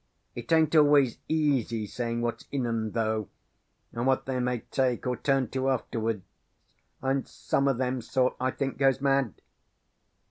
"It 0.33 0.51
ain't 0.51 0.75
always 0.75 1.19
easy 1.27 1.85
sayin' 1.85 2.21
what's 2.21 2.47
in 2.51 2.65
'em 2.65 2.93
though, 2.93 3.29
and 3.91 4.07
what 4.07 4.25
they 4.25 4.39
may 4.39 4.61
take 4.61 5.05
or 5.05 5.15
turn 5.15 5.49
to 5.49 5.69
afterwards; 5.69 6.23
and 7.03 7.27
some 7.27 7.67
o' 7.67 7.73
them 7.73 8.01
sort, 8.01 8.35
I 8.39 8.49
think, 8.49 8.79
goes 8.79 8.99
mad." 8.99 9.35